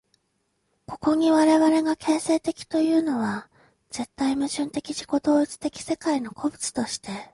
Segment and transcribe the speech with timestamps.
[0.87, 3.47] ここに我々が形成的というのは、
[3.91, 7.29] 絶対矛盾的自己同一的世界の個物として、